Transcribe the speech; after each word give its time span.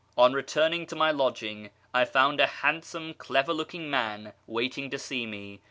On 0.17 0.33
returning 0.33 0.87
to 0.87 0.95
my 0.95 1.11
lodging, 1.11 1.69
I 1.93 2.05
found 2.05 2.39
a 2.39 2.47
handsome 2.47 3.13
clever 3.13 3.53
looking 3.53 3.87
man 3.87 4.33
waiting 4.47 4.89
to 4.89 4.97
see 4.97 5.27
me. 5.27 5.59